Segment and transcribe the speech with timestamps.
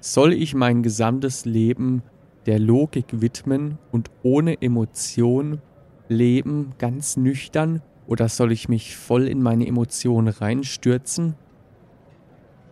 [0.00, 2.02] Soll ich mein gesamtes Leben
[2.46, 5.60] der Logik widmen und ohne Emotion
[6.08, 7.82] leben, ganz nüchtern?
[8.06, 11.34] Oder soll ich mich voll in meine Emotionen reinstürzen?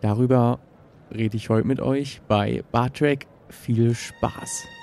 [0.01, 0.59] Darüber
[1.13, 3.27] rede ich heute mit euch bei Bartrack.
[3.49, 4.76] Viel Spaß!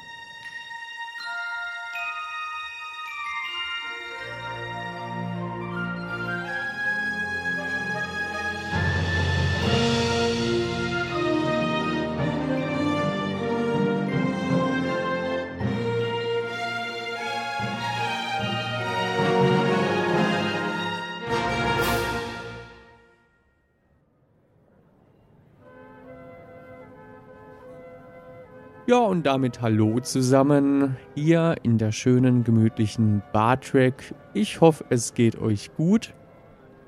[28.95, 34.15] Ja, und damit hallo zusammen hier in der schönen, gemütlichen Bartrack.
[34.35, 36.15] Ich hoffe, es geht euch gut.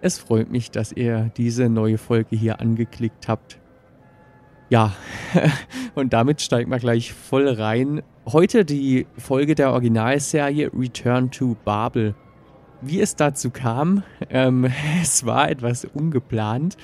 [0.03, 3.59] Es freut mich, dass ihr diese neue Folge hier angeklickt habt.
[4.71, 4.95] Ja,
[5.97, 8.05] und damit steigen wir gleich voll rein.
[8.25, 12.15] Heute die Folge der Originalserie Return to Babel.
[12.83, 14.71] Wie es dazu kam, ähm,
[15.03, 16.77] es war etwas ungeplant.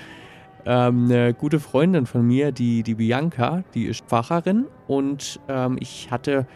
[0.64, 6.10] Ähm, eine gute Freundin von mir, die, die Bianca, die ist Pfarrerin und ähm, ich
[6.10, 6.46] hatte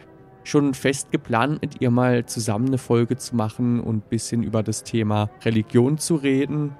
[0.45, 4.63] schon fest geplant, mit ihr mal zusammen eine Folge zu machen und ein bisschen über
[4.63, 6.75] das Thema Religion zu reden.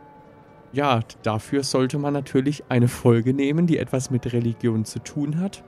[0.71, 5.63] Ja, dafür sollte man natürlich eine Folge nehmen, die etwas mit Religion zu tun hat.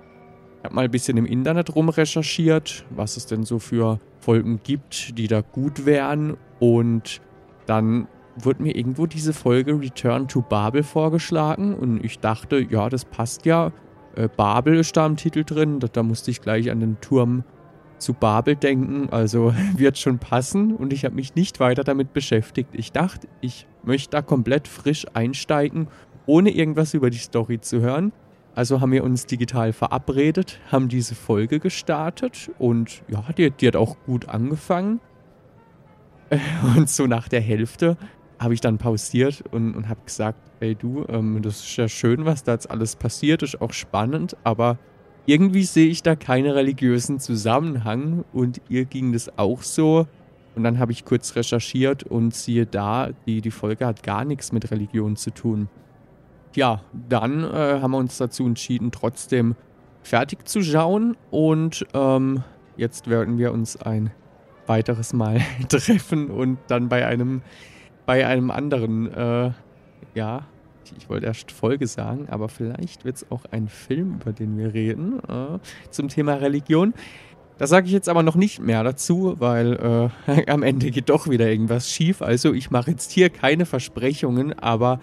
[0.59, 5.17] Ich habe mal ein bisschen im Internet rumrecherchiert, was es denn so für Folgen gibt,
[5.17, 6.37] die da gut wären.
[6.59, 7.21] Und
[7.65, 8.07] dann
[8.45, 13.45] wurde mir irgendwo diese Folge Return to Babel vorgeschlagen und ich dachte, ja, das passt
[13.45, 13.71] ja.
[14.15, 17.43] Äh, Babel ist da im Titel drin, da, da musste ich gleich an den Turm
[17.97, 22.69] zu Babel denken, also wird schon passen und ich habe mich nicht weiter damit beschäftigt.
[22.73, 25.87] Ich dachte, ich möchte da komplett frisch einsteigen,
[26.25, 28.11] ohne irgendwas über die Story zu hören.
[28.55, 33.75] Also haben wir uns digital verabredet, haben diese Folge gestartet und ja, die, die hat
[33.75, 34.99] auch gut angefangen.
[36.75, 37.97] Und so nach der Hälfte
[38.39, 42.25] habe ich dann pausiert und, und habe gesagt, ey du, ähm, das ist ja schön,
[42.25, 44.77] was da jetzt alles passiert, ist auch spannend, aber
[45.25, 50.07] irgendwie sehe ich da keinen religiösen Zusammenhang und ihr ging das auch so.
[50.55, 54.51] Und dann habe ich kurz recherchiert und siehe da, die, die Folge hat gar nichts
[54.51, 55.69] mit Religion zu tun.
[56.55, 59.55] Ja, dann äh, haben wir uns dazu entschieden, trotzdem
[60.01, 62.43] fertig zu schauen und ähm,
[62.75, 64.11] jetzt werden wir uns ein
[64.65, 67.41] weiteres Mal treffen und dann bei einem
[68.09, 69.51] bei einem anderen, äh,
[70.15, 70.41] ja,
[70.97, 74.73] ich wollte erst Folge sagen, aber vielleicht wird es auch ein Film, über den wir
[74.73, 75.59] reden, äh,
[75.91, 76.95] zum Thema Religion.
[77.59, 81.29] Da sage ich jetzt aber noch nicht mehr dazu, weil äh, am Ende geht doch
[81.29, 82.23] wieder irgendwas schief.
[82.23, 85.01] Also ich mache jetzt hier keine Versprechungen, aber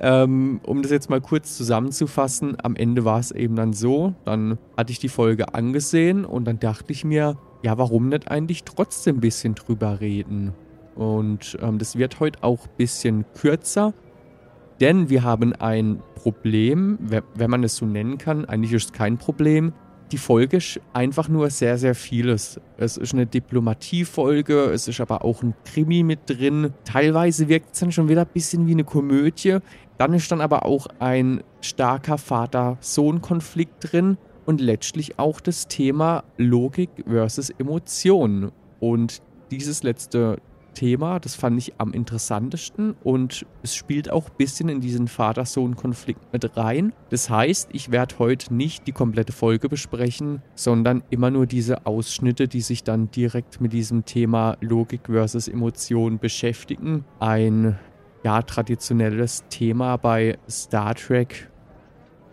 [0.00, 4.58] ähm, um das jetzt mal kurz zusammenzufassen, am Ende war es eben dann so, dann
[4.76, 9.18] hatte ich die Folge angesehen und dann dachte ich mir, ja, warum nicht eigentlich trotzdem
[9.18, 10.54] ein bisschen drüber reden?
[10.98, 13.94] Und ähm, das wird heute auch ein bisschen kürzer,
[14.80, 16.98] denn wir haben ein Problem,
[17.34, 18.44] wenn man es so nennen kann.
[18.44, 19.72] Eigentlich ist es kein Problem.
[20.10, 22.60] Die Folge ist einfach nur sehr, sehr vieles.
[22.78, 26.72] Es ist eine Diplomatiefolge, es ist aber auch ein Krimi mit drin.
[26.84, 29.58] Teilweise wirkt es dann schon wieder ein bisschen wie eine Komödie.
[29.98, 34.16] Dann ist dann aber auch ein starker Vater-Sohn-Konflikt drin
[34.46, 38.50] und letztlich auch das Thema Logik versus Emotionen.
[38.80, 40.38] Und dieses letzte
[40.78, 41.18] Thema.
[41.18, 46.56] Das fand ich am interessantesten und es spielt auch ein bisschen in diesen Vater-Sohn-Konflikt mit
[46.56, 46.92] rein.
[47.10, 52.46] Das heißt, ich werde heute nicht die komplette Folge besprechen, sondern immer nur diese Ausschnitte,
[52.46, 57.04] die sich dann direkt mit diesem Thema Logik versus Emotion beschäftigen.
[57.18, 57.76] Ein
[58.22, 61.50] ja, traditionelles Thema bei Star Trek.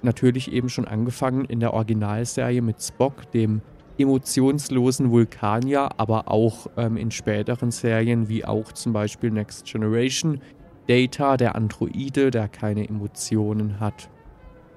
[0.04, 3.62] Natürlich eben schon angefangen in der Originalserie mit Spock, dem
[3.98, 10.42] emotionslosen Vulkanier, aber auch ähm, in späteren Serien wie auch zum Beispiel Next Generation,
[10.88, 14.10] Data, der Androide, der keine Emotionen hat.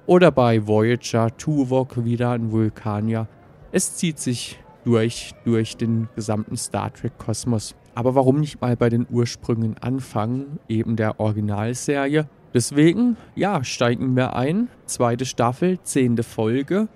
[0.06, 3.28] Oder bei Voyager, Tuvok, wieder ein Vulkanier.
[3.72, 7.74] Es zieht sich durch, durch den gesamten Star Trek-Kosmos.
[7.94, 12.26] Aber warum nicht mal bei den Ursprüngen anfangen, eben der Originalserie?
[12.54, 14.68] Deswegen, ja, steigen wir ein.
[14.86, 16.88] Zweite Staffel, zehnte Folge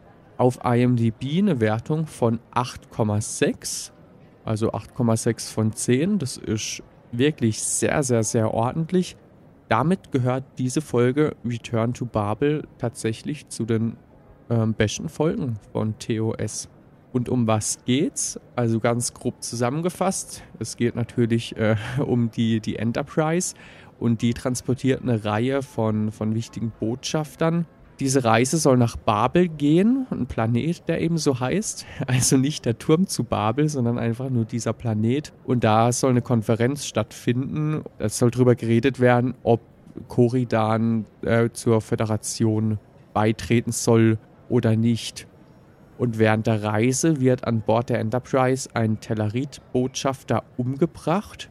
[0.43, 3.93] auf IMDb eine Wertung von 8,6.
[4.45, 6.19] Also 8,6 von 10.
[6.19, 9.17] Das ist wirklich sehr, sehr, sehr ordentlich.
[9.69, 13.97] Damit gehört diese Folge Return to Babel tatsächlich zu den
[14.51, 16.69] ähm, besten Folgen von TOS.
[17.13, 18.41] Und um was geht's?
[18.57, 20.43] Also ganz grob zusammengefasst.
[20.59, 23.55] Es geht natürlich äh, um die, die Enterprise
[24.01, 27.65] und die transportiert eine Reihe von, von wichtigen Botschaftern
[28.01, 31.87] Diese Reise soll nach Babel gehen, ein Planet, der eben so heißt.
[32.07, 35.33] Also nicht der Turm zu Babel, sondern einfach nur dieser Planet.
[35.45, 37.85] Und da soll eine Konferenz stattfinden.
[37.99, 39.61] Es soll darüber geredet werden, ob
[40.09, 42.79] Koridan äh, zur Föderation
[43.13, 44.19] beitreten soll
[44.49, 45.27] oder nicht.
[45.99, 51.51] Und während der Reise wird an Bord der Enterprise ein Tellerit-Botschafter umgebracht.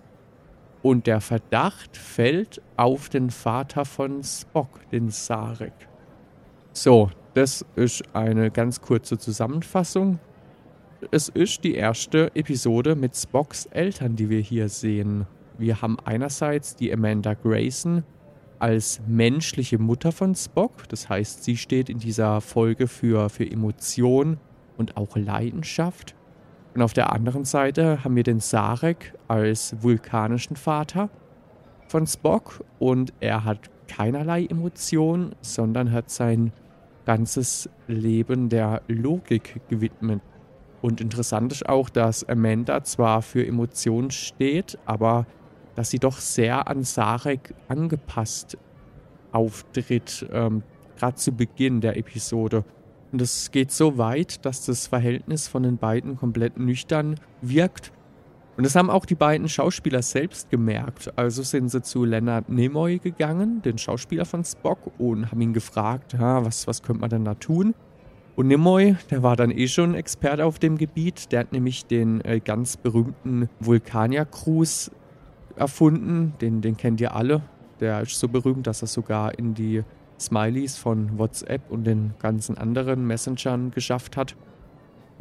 [0.82, 5.91] Und der Verdacht fällt auf den Vater von Spock, den Sarek.
[6.74, 10.20] So, das ist eine ganz kurze Zusammenfassung.
[11.12, 15.28] Es ist die erste Episode mit Spocks Eltern, die wir hier sehen.
[15.58, 18.04] Wir haben einerseits die Amanda Grayson
[18.60, 20.88] als menschliche Mutter von Spock.
[20.88, 24.38] Das heißt, sie steht in dieser Folge für, für Emotion
[24.78, 26.16] und auch Leidenschaft.
[26.74, 31.10] Und auf der anderen Seite haben wir den Sarek als vulkanischen Vater
[31.90, 36.54] von Spock und er hat keinerlei Emotion, sondern hat sein
[37.06, 40.22] ganzes Leben der Logik gewidmet.
[40.82, 45.28] Und interessant ist auch, dass Amanda zwar für Emotionen steht, aber
[45.76, 48.58] dass sie doch sehr an Sarek angepasst
[49.32, 50.64] auftritt, ähm,
[50.98, 52.64] gerade zu Beginn der Episode.
[53.12, 57.92] Und es geht so weit, dass das Verhältnis von den beiden komplett nüchtern wirkt
[58.58, 61.12] und das haben auch die beiden Schauspieler selbst gemerkt.
[61.18, 66.14] Also sind sie zu Leonard Nimoy gegangen, den Schauspieler von Spock, und haben ihn gefragt,
[66.14, 67.74] ja, was, was könnte man denn da tun?
[68.36, 71.32] Und Nimoy, der war dann eh schon Experte auf dem Gebiet.
[71.32, 74.92] Der hat nämlich den äh, ganz berühmten Vulkanier-Cruise
[75.56, 76.34] erfunden.
[76.42, 77.44] Den, den kennt ihr alle.
[77.80, 79.84] Der ist so berühmt, dass er sogar in die
[80.20, 84.36] Smileys von WhatsApp und den ganzen anderen Messengern geschafft hat.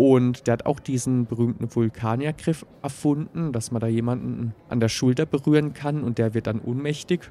[0.00, 5.26] Und der hat auch diesen berühmten Vulkaniergriff erfunden, dass man da jemanden an der Schulter
[5.26, 7.30] berühren kann und der wird dann ohnmächtig.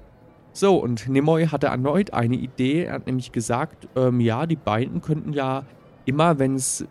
[0.53, 2.83] So, und Nimoy hatte erneut eine Idee.
[2.83, 5.65] Er hat nämlich gesagt, ähm, ja, die beiden könnten ja
[6.05, 6.85] immer, wenn es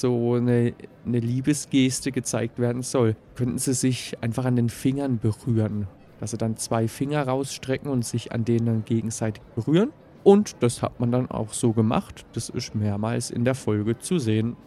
[0.00, 0.74] so eine,
[1.06, 5.88] eine Liebesgeste gezeigt werden soll, könnten sie sich einfach an den Fingern berühren.
[6.20, 9.92] Dass sie dann zwei Finger rausstrecken und sich an denen dann gegenseitig berühren.
[10.24, 12.26] Und das hat man dann auch so gemacht.
[12.34, 14.58] Das ist mehrmals in der Folge zu sehen.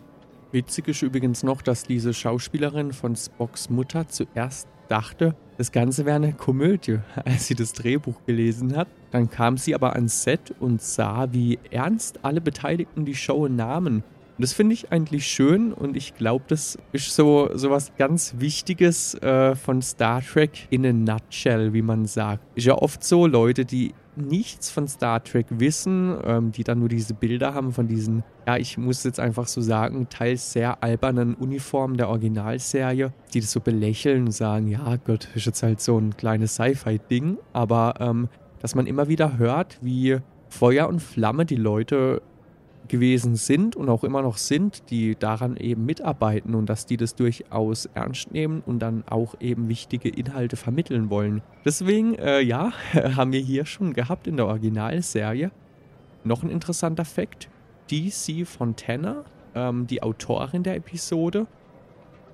[0.55, 6.15] Witzig ist übrigens noch, dass diese Schauspielerin von Spocks Mutter zuerst dachte, das Ganze wäre
[6.15, 8.87] eine Komödie, als sie das Drehbuch gelesen hat.
[9.11, 14.05] Dann kam sie aber ans Set und sah, wie ernst alle Beteiligten die Show nahmen.
[14.37, 18.35] Und das finde ich eigentlich schön und ich glaube, das ist so, so was ganz
[18.37, 22.43] Wichtiges äh, von Star Trek in a nutshell, wie man sagt.
[22.55, 26.89] Ist ja oft so, Leute, die nichts von Star Trek wissen, ähm, die dann nur
[26.89, 31.35] diese Bilder haben von diesen, ja, ich muss jetzt einfach so sagen, teils sehr albernen
[31.35, 35.97] Uniformen der Originalserie, die das so belächeln und sagen, ja Gott, ist jetzt halt so
[35.97, 38.29] ein kleines Sci-Fi-Ding, aber ähm,
[38.59, 40.17] dass man immer wieder hört, wie
[40.49, 42.21] Feuer und Flamme die Leute
[42.87, 47.15] gewesen sind und auch immer noch sind, die daran eben mitarbeiten und dass die das
[47.15, 51.41] durchaus ernst nehmen und dann auch eben wichtige Inhalte vermitteln wollen.
[51.63, 55.51] Deswegen, äh, ja, haben wir hier schon gehabt in der Originalserie.
[56.23, 57.49] Noch ein interessanter Fakt.
[57.91, 61.45] DC Fontana, ähm, die Autorin der Episode,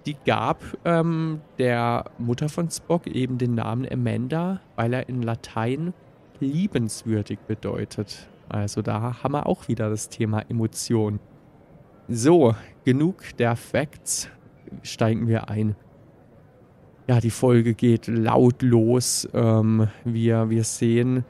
[0.06, 5.94] die gab ähm, der Mutter von Spock eben den Namen Amanda, weil er in Latein
[6.39, 8.30] liebenswürdig bedeutet.
[8.51, 11.19] Also da haben wir auch wieder das Thema Emotion.
[12.09, 12.53] So,
[12.84, 14.29] genug der Facts.
[14.84, 15.75] Steigen wir ein.
[17.08, 19.27] Ja, die Folge geht laut los.
[19.34, 21.24] Ähm, wir, wir sehen,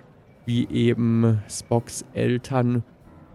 [0.46, 2.84] wie eben Spocks Eltern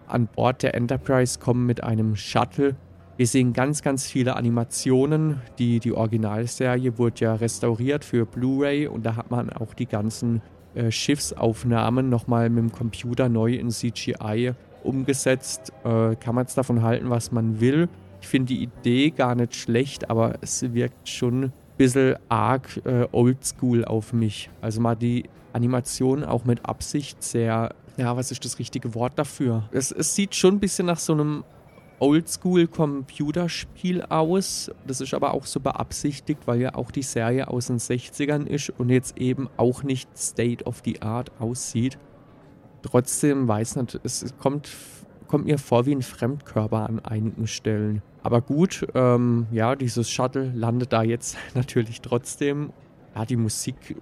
[0.07, 2.75] an Bord der Enterprise kommen mit einem Shuttle.
[3.15, 5.41] Wir sehen ganz, ganz viele Animationen.
[5.59, 10.41] Die, die Originalserie wurde ja restauriert für Blu-ray und da hat man auch die ganzen
[10.75, 15.73] äh, Schiffsaufnahmen nochmal mit dem Computer neu in CGI umgesetzt.
[15.83, 17.89] Äh, kann man jetzt davon halten, was man will.
[18.21, 23.07] Ich finde die Idee gar nicht schlecht, aber es wirkt schon ein bisschen arg äh,
[23.11, 24.49] oldschool auf mich.
[24.61, 29.69] Also mal die Animation auch mit Absicht sehr, ja, was ist das richtige Wort dafür?
[29.71, 31.43] Es, es sieht schon ein bisschen nach so einem
[31.99, 34.71] Oldschool-Computerspiel aus.
[34.85, 38.71] Das ist aber auch so beabsichtigt, weil ja auch die Serie aus den 60ern ist
[38.77, 41.97] und jetzt eben auch nicht State of the Art aussieht.
[42.83, 44.69] Trotzdem weiß nicht, es kommt,
[45.27, 48.01] kommt mir vor wie ein Fremdkörper an einigen Stellen.
[48.23, 52.71] Aber gut, ähm, ja, dieses Shuttle landet da jetzt natürlich trotzdem.
[53.15, 53.95] Ja, die Musik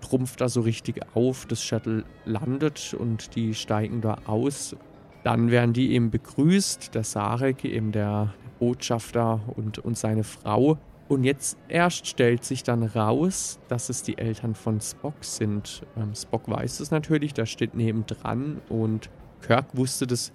[0.00, 1.46] trumpft da so richtig auf.
[1.46, 4.76] Das Shuttle landet und die steigen da aus
[5.22, 10.78] dann werden die eben begrüßt, der Sarek, eben der Botschafter und, und seine Frau.
[11.08, 15.82] Und jetzt erst stellt sich dann raus, dass es die Eltern von Spock sind.
[15.96, 19.10] Ähm, Spock weiß es natürlich, der steht nebendran und
[19.42, 20.32] Kirk wusste das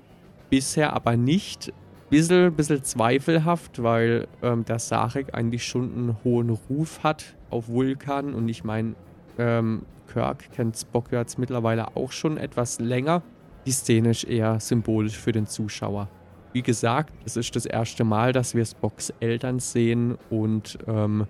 [0.49, 1.71] bisher aber nicht.
[2.09, 8.33] Bisschen, bisschen zweifelhaft, weil ähm, der Sarek eigentlich schon einen hohen Ruf hat auf Vulkan.
[8.33, 8.95] Und ich meine,
[9.39, 13.23] ähm, Kirk kennt Spock jetzt mittlerweile auch schon etwas länger.
[13.65, 16.07] Die Szene ist eher symbolisch für den Zuschauer.
[16.53, 21.25] Wie gesagt, es ist das erste Mal, dass wir Spocks Eltern sehen und ähm,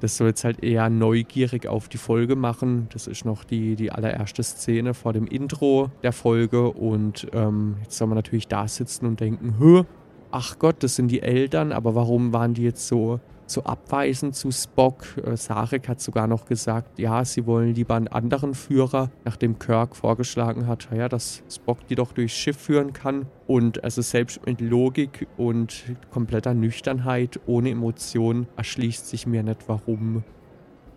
[0.00, 2.88] das soll jetzt halt eher neugierig auf die Folge machen.
[2.92, 6.70] Das ist noch die, die allererste Szene vor dem Intro der Folge.
[6.70, 9.82] Und ähm, jetzt soll man natürlich da sitzen und denken, Hö,
[10.30, 13.18] ach Gott, das sind die Eltern, aber warum waren die jetzt so
[13.50, 15.04] so abweisend zu Spock.
[15.24, 19.96] Äh, Sarek hat sogar noch gesagt, ja, sie wollen lieber einen anderen Führer, nachdem Kirk
[19.96, 23.26] vorgeschlagen hat, ja, dass Spock die doch durchs Schiff führen kann.
[23.46, 30.22] Und also selbst mit Logik und kompletter Nüchternheit, ohne Emotionen, erschließt sich mir nicht, warum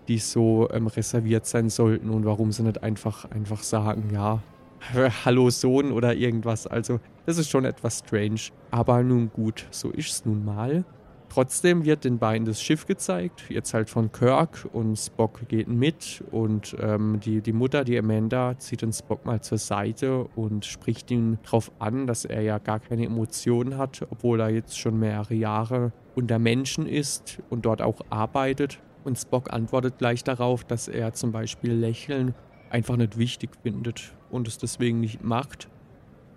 [0.08, 4.42] die so ähm, reserviert sein sollten und warum sie nicht einfach, einfach sagen, ja,
[5.26, 6.68] Hallo Sohn oder irgendwas.
[6.68, 8.42] Also, das ist schon etwas strange.
[8.72, 10.84] Aber nun gut, so ist es nun mal.
[11.34, 16.22] Trotzdem wird den beiden das Schiff gezeigt, jetzt halt von Kirk und Spock geht mit
[16.30, 21.10] und ähm, die, die Mutter, die Amanda, zieht den Spock mal zur Seite und spricht
[21.10, 25.34] ihn darauf an, dass er ja gar keine Emotionen hat, obwohl er jetzt schon mehrere
[25.34, 28.80] Jahre unter Menschen ist und dort auch arbeitet.
[29.06, 32.36] Und Spock antwortet gleich darauf, dass er zum Beispiel Lächeln
[32.70, 35.70] einfach nicht wichtig findet und es deswegen nicht macht.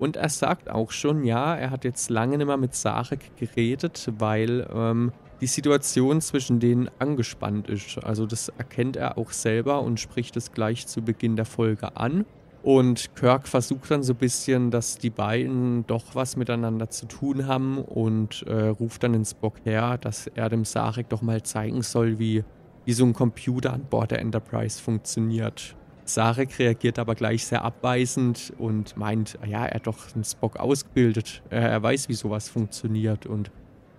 [0.04, 4.12] Und er sagt auch schon, ja, er hat jetzt lange nicht mehr mit Sarek geredet,
[4.18, 8.04] weil ähm, die Situation zwischen denen angespannt ist.
[8.04, 12.26] Also das erkennt er auch selber und spricht es gleich zu Beginn der Folge an.
[12.62, 17.46] Und Kirk versucht dann so ein bisschen, dass die beiden doch was miteinander zu tun
[17.46, 21.80] haben und äh, ruft dann ins Spock her, dass er dem Sarek doch mal zeigen
[21.80, 22.44] soll, wie,
[22.84, 25.74] wie so ein Computer an Bord der Enterprise funktioniert.
[26.04, 31.42] Sarek reagiert aber gleich sehr abweisend und meint, ja, er hat doch einen Spock ausgebildet.
[31.48, 33.26] Er weiß, wie sowas funktioniert.
[33.26, 33.50] Und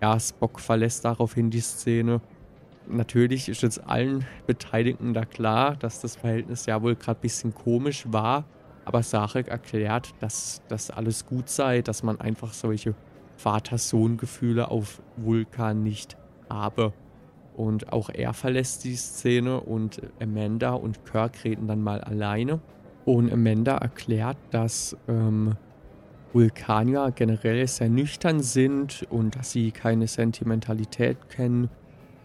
[0.01, 2.21] ja, Spock verlässt daraufhin die Szene.
[2.87, 7.55] Natürlich ist jetzt allen Beteiligten da klar, dass das Verhältnis ja wohl gerade ein bisschen
[7.55, 8.45] komisch war.
[8.85, 12.93] Aber Sarek erklärt, dass das alles gut sei, dass man einfach solche
[13.37, 16.17] Vater-Sohn-Gefühle auf Vulkan nicht
[16.49, 16.93] habe.
[17.55, 22.59] Und auch er verlässt die Szene und Amanda und Kirk reden dann mal alleine.
[23.05, 25.55] Und Amanda erklärt, dass ähm,
[26.33, 31.69] Vulkanier generell sehr nüchtern sind und dass sie keine Sentimentalität kennen.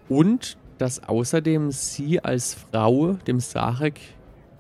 [0.09, 4.01] Und dass außerdem sie als Frau dem Sarek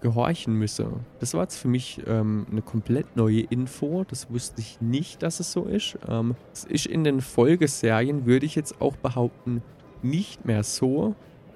[0.00, 0.92] gehorchen müsse.
[1.18, 4.04] Das war jetzt für mich ähm, eine komplett neue Info.
[4.08, 5.98] Das wusste ich nicht, dass es so ist.
[6.08, 9.62] Ähm, es ist in den Folgeserien, würde ich jetzt auch behaupten,
[10.02, 11.14] nicht mehr so.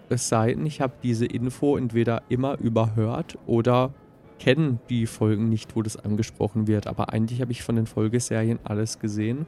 [0.08, 3.92] Es sei denn, ich habe diese Info entweder immer überhört oder
[4.38, 6.86] kenne die Folgen nicht, wo das angesprochen wird.
[6.86, 9.46] Aber eigentlich habe ich von den Folgeserien alles gesehen.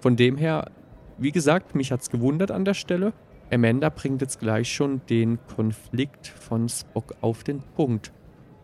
[0.00, 0.70] Von dem her,
[1.18, 3.12] wie gesagt, mich hat es gewundert an der Stelle.
[3.50, 8.12] Amanda bringt jetzt gleich schon den Konflikt von Spock auf den Punkt.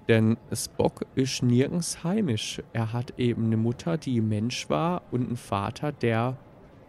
[0.08, 2.62] Denn Spock ist nirgends heimisch.
[2.72, 6.36] Er hat eben eine Mutter, die Mensch war und einen Vater, der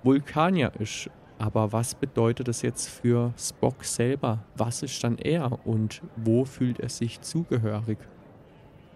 [0.03, 1.09] Vulkanier ist.
[1.37, 4.39] Aber was bedeutet das jetzt für Spock selber?
[4.55, 7.97] Was ist dann er und wo fühlt er sich zugehörig?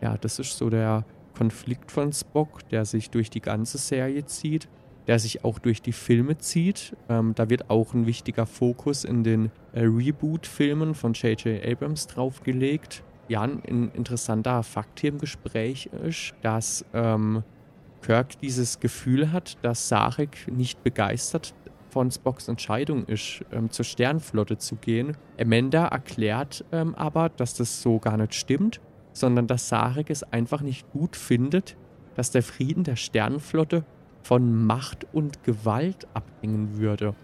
[0.02, 1.04] Ja, das ist so der
[1.38, 4.70] Konflikt von Spock, der sich durch die ganze Serie zieht,
[5.08, 6.96] der sich auch durch die Filme zieht.
[7.10, 11.66] Ähm, da wird auch ein wichtiger Fokus in den äh, Reboot-Filmen von J.J.
[11.66, 13.04] Abrams draufgelegt.
[13.28, 17.44] Ja, ein interessanter Fakt hier im Gespräch ist, dass ähm,
[18.02, 21.54] Kirk dieses Gefühl hat, dass Sarek nicht begeistert
[21.90, 25.18] von Spocks Entscheidung ist, ähm, zur Sternflotte zu gehen.
[25.40, 28.82] Amanda erklärt ähm, aber, dass das so gar nicht stimmt,
[29.14, 31.76] sondern dass Sarek es einfach nicht gut findet,
[32.16, 33.84] dass der Frieden der Sternenflotte
[34.24, 37.16] von Macht und Gewalt abhängen würde.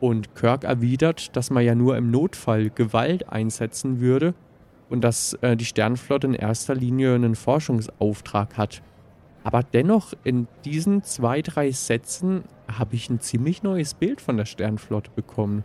[0.00, 4.34] Und Kirk erwidert, dass man ja nur im Notfall Gewalt einsetzen würde
[4.90, 8.82] und dass äh, die Sternenflotte in erster Linie einen Forschungsauftrag hat.
[9.44, 14.44] Aber dennoch, in diesen zwei, drei Sätzen habe ich ein ziemlich neues Bild von der
[14.44, 15.64] Sternflotte bekommen.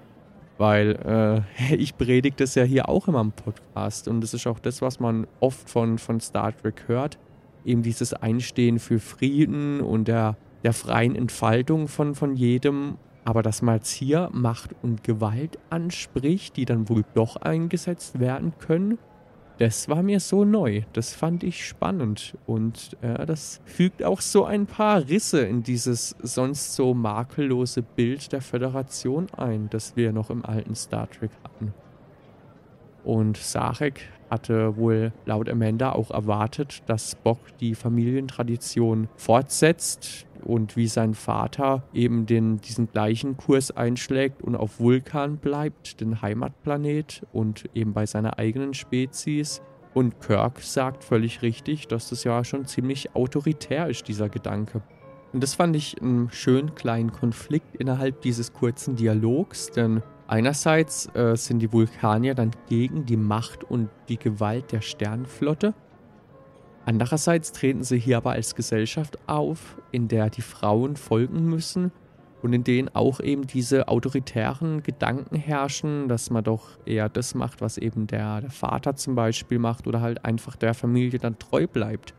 [0.57, 4.07] Weil äh, ich predige das ja hier auch immer im Podcast.
[4.07, 7.17] Und das ist auch das, was man oft von, von Star Trek hört.
[7.65, 12.97] Eben dieses Einstehen für Frieden und der, der freien Entfaltung von, von jedem.
[13.25, 18.53] Aber dass man jetzt hier Macht und Gewalt anspricht, die dann wohl doch eingesetzt werden
[18.57, 18.97] können
[19.57, 20.83] das war mir so neu.
[20.93, 22.37] Das fand ich spannend.
[22.45, 28.31] Und äh, das fügt auch so ein paar Risse in dieses sonst so makellose Bild
[28.31, 31.73] der Föderation ein, das wir noch im alten Star Trek hatten.
[33.03, 40.87] Und Sarek hatte wohl laut Amanda auch erwartet, dass Spock die Familientradition fortsetzt und wie
[40.87, 47.65] sein Vater eben den, diesen gleichen Kurs einschlägt und auf Vulkan bleibt, den Heimatplanet und
[47.73, 49.61] eben bei seiner eigenen Spezies.
[49.93, 54.81] Und Kirk sagt völlig richtig, dass das ja schon ziemlich autoritär ist, dieser Gedanke.
[55.33, 61.35] Und das fand ich einen schönen kleinen Konflikt innerhalb dieses kurzen Dialogs, denn einerseits äh,
[61.35, 65.73] sind die Vulkanier dann gegen die Macht und die Gewalt der Sternenflotte.
[66.87, 71.91] Andererseits treten sie hier aber als Gesellschaft auf, in der die Frauen folgen müssen
[72.41, 77.59] und in denen auch eben diese autoritären Gedanken herrschen, dass man doch eher das macht,
[77.59, 81.67] was eben der, der Vater zum Beispiel macht oder halt einfach der Familie dann treu
[81.67, 82.13] bleibt.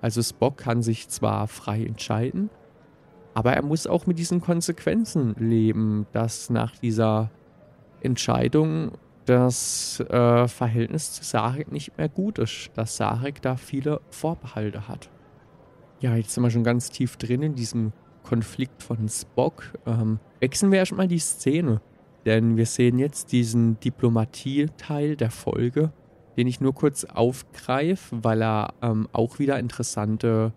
[0.00, 2.50] Also Spock kann sich zwar frei entscheiden,
[3.32, 7.30] aber er muss auch mit diesen Konsequenzen leben, dass nach dieser
[8.00, 14.88] Entscheidung das äh, Verhältnis zu Sarek nicht mehr gut ist, dass Sarek da viele Vorbehalte
[14.88, 15.10] hat.
[16.00, 17.92] Ja, jetzt sind wir schon ganz tief drin in diesem
[18.22, 19.64] Konflikt von Spock.
[19.86, 21.80] Ähm, wechseln wir erstmal die Szene,
[22.24, 25.92] denn wir sehen jetzt diesen Diplomatie-Teil der Folge
[26.38, 30.52] den ich nur kurz aufgreife, weil er ähm, auch wieder interessante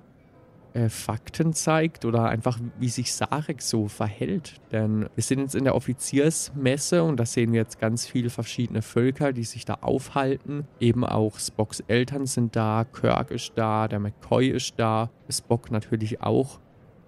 [0.73, 4.61] äh, Fakten zeigt oder einfach, wie sich Sarek so verhält.
[4.71, 8.81] Denn wir sind jetzt in der Offiziersmesse und da sehen wir jetzt ganz viele verschiedene
[8.81, 10.67] Völker, die sich da aufhalten.
[10.79, 16.21] Eben auch Spocks Eltern sind da, Kirk ist da, der McCoy ist da, Spock natürlich
[16.21, 16.59] auch.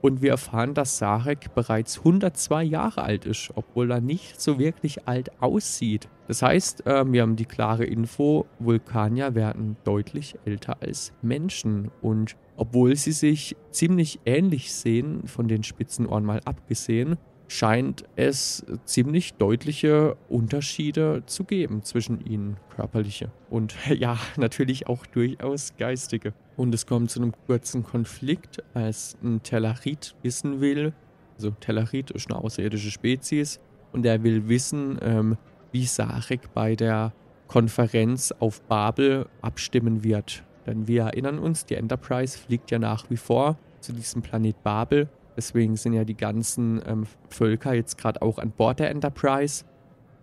[0.01, 5.07] Und wir erfahren, dass Sarek bereits 102 Jahre alt ist, obwohl er nicht so wirklich
[5.07, 6.09] alt aussieht.
[6.27, 11.89] Das heißt, äh, wir haben die klare Info, Vulkanier werden deutlich älter als Menschen.
[12.01, 17.17] Und obwohl sie sich ziemlich ähnlich sehen, von den Spitzenohren mal abgesehen,
[17.47, 23.31] scheint es ziemlich deutliche Unterschiede zu geben zwischen ihnen, körperliche.
[23.49, 26.33] Und ja, natürlich auch durchaus geistige.
[26.57, 30.93] Und es kommt zu einem kurzen Konflikt, als ein Tellerit wissen will,
[31.35, 33.59] also Tellerit ist eine außerirdische Spezies,
[33.91, 35.37] und er will wissen, ähm,
[35.71, 37.13] wie Sarek bei der
[37.47, 40.43] Konferenz auf Babel abstimmen wird.
[40.65, 45.09] Denn wir erinnern uns, die Enterprise fliegt ja nach wie vor zu diesem Planet Babel.
[45.35, 49.65] Deswegen sind ja die ganzen ähm, Völker jetzt gerade auch an Bord der Enterprise.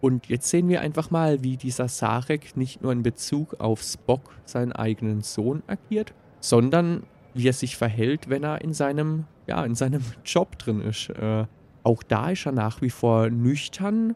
[0.00, 4.34] Und jetzt sehen wir einfach mal, wie dieser Sarek nicht nur in Bezug auf Spock,
[4.46, 7.02] seinen eigenen Sohn, agiert, sondern
[7.34, 11.10] wie er sich verhält, wenn er in seinem, ja, in seinem Job drin ist.
[11.10, 11.44] Äh,
[11.82, 14.14] auch da ist er nach wie vor nüchtern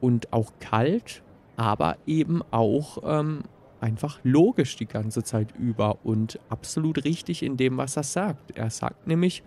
[0.00, 1.22] und auch kalt,
[1.56, 3.42] aber eben auch ähm,
[3.82, 8.56] einfach logisch die ganze Zeit über und absolut richtig in dem, was er sagt.
[8.56, 9.42] Er sagt nämlich,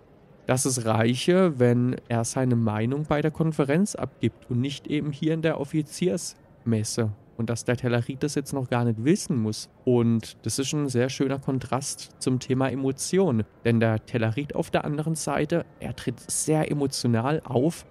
[0.46, 5.34] dass es reiche, wenn er seine Meinung bei der Konferenz abgibt und nicht eben hier
[5.34, 9.68] in der Offiziersmesse und dass der Tellerit das jetzt noch gar nicht wissen muss.
[9.84, 13.44] Und das ist ein sehr schöner Kontrast zum Thema Emotion.
[13.64, 17.84] Denn der Tellerit auf der anderen Seite, er tritt sehr emotional auf,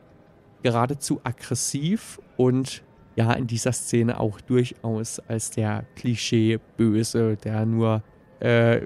[0.64, 2.82] geradezu aggressiv und
[3.16, 8.04] ja, in dieser Szene auch durchaus als der Klischee-Böse, der nur
[8.40, 8.82] äh,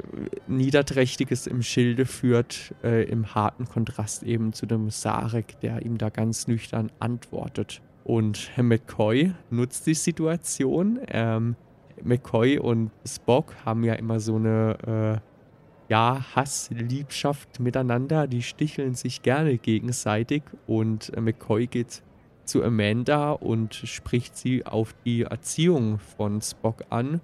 [0.48, 6.10] Niederträchtiges im Schilde führt, äh, im harten Kontrast eben zu dem Sarek, der ihm da
[6.10, 7.82] ganz nüchtern antwortet.
[8.04, 11.00] Und McCoy nutzt die Situation.
[11.08, 11.56] Ähm,
[12.04, 18.28] McCoy und Spock haben ja immer so eine äh, ja, Hassliebschaft miteinander.
[18.28, 20.44] Die sticheln sich gerne gegenseitig.
[20.68, 22.04] Und äh, McCoy geht
[22.50, 27.22] zu Amanda und spricht sie auf die Erziehung von Spock an.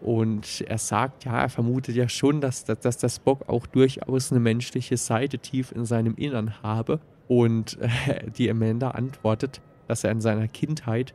[0.00, 4.30] Und er sagt, ja, er vermutet ja schon, dass, dass, dass der Spock auch durchaus
[4.30, 7.00] eine menschliche Seite tief in seinem Innern habe.
[7.26, 11.14] Und äh, die Amanda antwortet, dass er in seiner Kindheit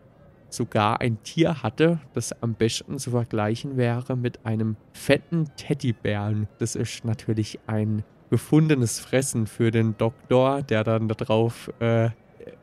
[0.50, 6.48] sogar ein Tier hatte, das am besten zu vergleichen wäre mit einem fetten Teddybären.
[6.58, 12.10] Das ist natürlich ein gefundenes Fressen für den Doktor, der dann darauf äh,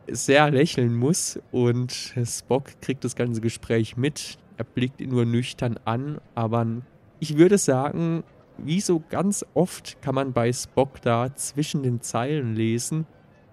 [0.08, 1.38] sehr lächeln muss.
[1.52, 4.38] Und Spock kriegt das ganze Gespräch mit.
[4.56, 6.66] Er blickt ihn nur nüchtern an, aber
[7.20, 8.24] ich würde sagen,
[8.58, 13.06] wie so ganz oft kann man bei Spock da zwischen den Zeilen lesen,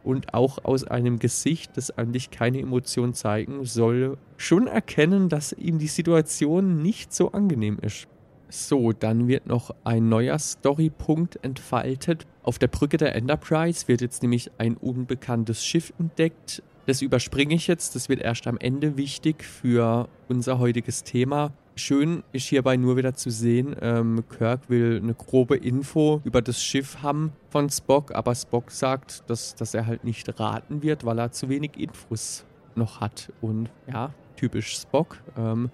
[0.03, 5.79] und auch aus einem Gesicht, das eigentlich keine Emotion zeigen soll, schon erkennen, dass ihm
[5.79, 8.07] die Situation nicht so angenehm ist.
[8.55, 12.27] So, dann wird noch ein neuer Storypunkt entfaltet.
[12.43, 16.61] Auf der Brücke der Enterprise wird jetzt nämlich ein unbekanntes Schiff entdeckt.
[16.85, 21.51] Das überspringe ich jetzt, das wird erst am Ende wichtig für unser heutiges Thema.
[21.73, 26.61] Schön ist hierbei nur wieder zu sehen, ähm, Kirk will eine grobe Info über das
[26.61, 31.17] Schiff haben von Spock, aber Spock sagt, dass, dass er halt nicht raten wird, weil
[31.17, 33.33] er zu wenig Infos noch hat.
[33.41, 35.17] Und ja, typisch Spock.
[35.35, 35.71] Ähm,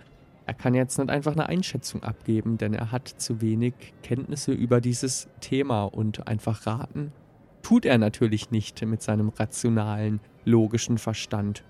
[0.49, 4.81] er kann jetzt nicht einfach eine Einschätzung abgeben, denn er hat zu wenig Kenntnisse über
[4.81, 7.11] dieses Thema und einfach raten
[7.61, 11.63] tut er natürlich nicht mit seinem rationalen, logischen Verstand.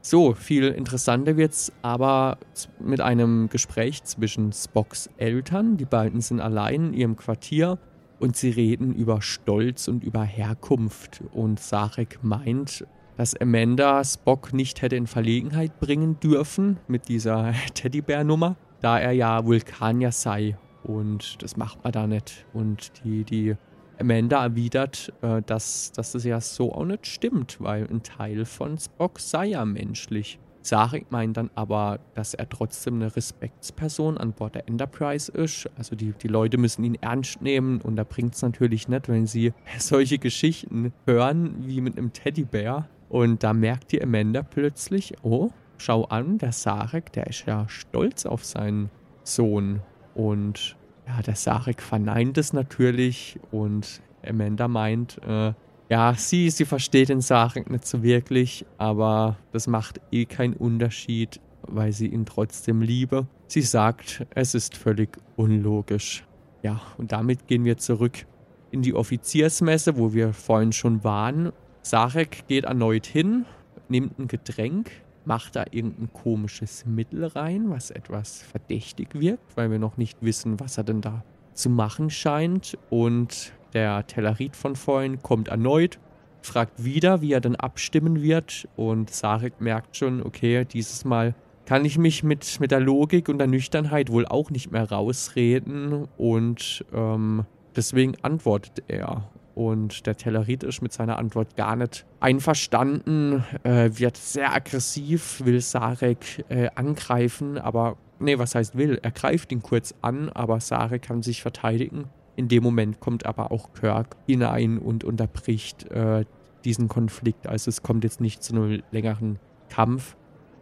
[0.00, 2.38] So, viel interessanter wird's aber
[2.80, 5.76] mit einem Gespräch zwischen Spocks Eltern.
[5.76, 7.78] Die beiden sind allein in ihrem Quartier
[8.18, 11.22] und sie reden über Stolz und über Herkunft.
[11.32, 12.84] Und Sarek meint,
[13.16, 19.44] dass Amanda Spock nicht hätte in Verlegenheit bringen dürfen mit dieser Teddybär-Nummer, da er ja
[19.44, 20.56] Vulkanier sei.
[20.82, 22.44] Und das macht man da nicht.
[22.52, 23.56] Und die, die
[23.98, 28.78] Amanda erwidert, äh, dass, dass das ja so auch nicht stimmt, weil ein Teil von
[28.78, 30.38] Spock sei ja menschlich.
[30.64, 35.68] Sarek meint dann aber, dass er trotzdem eine Respektsperson an Bord der Enterprise ist.
[35.76, 39.26] Also die, die Leute müssen ihn ernst nehmen und da bringt es natürlich nicht, wenn
[39.26, 42.88] sie solche Geschichten hören wie mit einem Teddybär.
[43.14, 48.26] Und da merkt die Amanda plötzlich, oh, schau an, der Sarek, der ist ja stolz
[48.26, 48.90] auf seinen
[49.22, 49.82] Sohn.
[50.16, 55.52] Und ja, der Sarek verneint es natürlich und Amanda meint, äh,
[55.88, 61.40] ja, sie, sie versteht den Sarek nicht so wirklich, aber das macht eh keinen Unterschied,
[61.68, 63.28] weil sie ihn trotzdem liebe.
[63.46, 66.24] Sie sagt, es ist völlig unlogisch.
[66.64, 68.26] Ja, und damit gehen wir zurück
[68.72, 71.52] in die Offiziersmesse, wo wir vorhin schon waren.
[71.84, 73.44] Sarek geht erneut hin,
[73.90, 74.90] nimmt ein Getränk,
[75.26, 80.58] macht da irgendein komisches Mittel rein, was etwas verdächtig wirkt, weil wir noch nicht wissen,
[80.60, 82.78] was er denn da zu machen scheint.
[82.88, 85.98] Und der Tellerit von vorhin kommt erneut,
[86.40, 88.66] fragt wieder, wie er denn abstimmen wird.
[88.76, 91.34] Und Sarek merkt schon, okay, dieses Mal
[91.66, 96.08] kann ich mich mit, mit der Logik und der Nüchternheit wohl auch nicht mehr rausreden.
[96.16, 97.44] Und ähm,
[97.76, 99.28] deswegen antwortet er.
[99.54, 105.60] Und der Tellerit ist mit seiner Antwort gar nicht einverstanden, äh, wird sehr aggressiv, will
[105.60, 108.98] Sarek äh, angreifen, aber nee, was heißt will?
[109.02, 112.06] Er greift ihn kurz an, aber Sarek kann sich verteidigen.
[112.36, 116.24] In dem Moment kommt aber auch Kirk hinein und unterbricht äh,
[116.64, 117.46] diesen Konflikt.
[117.46, 119.38] Also es kommt jetzt nicht zu einem längeren
[119.68, 120.16] Kampf.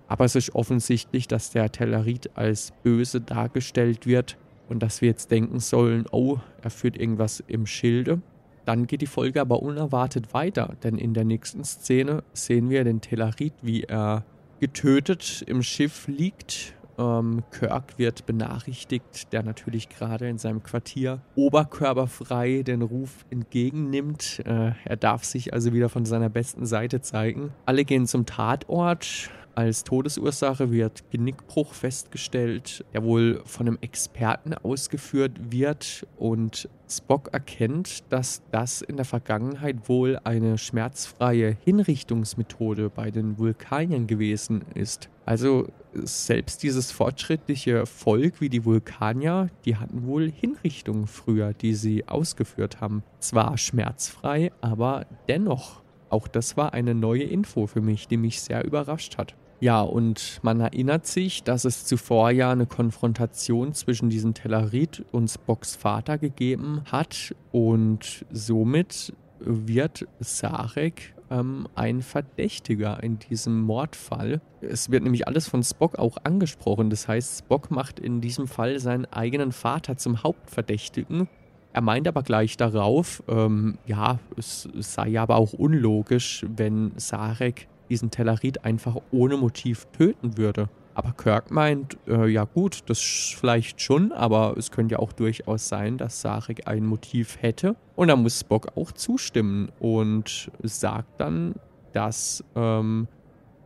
[0.06, 4.36] Aber es ist offensichtlich, dass der Tellerit als böse dargestellt wird
[4.68, 8.20] und dass wir jetzt denken sollen, oh, er führt irgendwas im Schilde.
[8.64, 13.00] Dann geht die Folge aber unerwartet weiter, denn in der nächsten Szene sehen wir den
[13.00, 14.24] Tellerit, wie er
[14.60, 16.74] getötet im Schiff liegt.
[16.98, 24.42] Ähm, Kirk wird benachrichtigt, der natürlich gerade in seinem Quartier oberkörperfrei den Ruf entgegennimmt.
[24.44, 27.50] Äh, er darf sich also wieder von seiner besten Seite zeigen.
[27.66, 29.30] Alle gehen zum Tatort.
[29.54, 38.04] Als Todesursache wird Genickbruch festgestellt, der wohl von einem Experten ausgeführt wird und Spock erkennt,
[38.10, 45.10] dass das in der Vergangenheit wohl eine schmerzfreie Hinrichtungsmethode bei den Vulkaniern gewesen ist.
[45.26, 52.08] Also selbst dieses fortschrittliche Volk wie die Vulkanier, die hatten wohl Hinrichtungen früher, die sie
[52.08, 53.02] ausgeführt haben.
[53.18, 55.82] Zwar schmerzfrei, aber dennoch.
[56.08, 59.34] Auch das war eine neue Info für mich, die mich sehr überrascht hat.
[59.62, 65.28] Ja, und man erinnert sich, dass es zuvor ja eine Konfrontation zwischen diesem Tellerit und
[65.28, 74.40] Spocks Vater gegeben hat und somit wird Sarek ähm, ein Verdächtiger in diesem Mordfall.
[74.62, 76.90] Es wird nämlich alles von Spock auch angesprochen.
[76.90, 81.28] Das heißt, Spock macht in diesem Fall seinen eigenen Vater zum Hauptverdächtigen.
[81.72, 88.10] Er meint aber gleich darauf, ähm, ja, es, sei aber auch unlogisch, wenn Sarek diesen
[88.10, 90.70] Tellerit einfach ohne Motiv töten würde.
[90.94, 95.68] Aber Kirk meint, äh, ja gut, das vielleicht schon, aber es könnte ja auch durchaus
[95.68, 97.76] sein, dass Sarek ein Motiv hätte.
[97.96, 101.54] Und da muss Spock auch zustimmen und sagt dann,
[101.92, 103.08] dass ähm,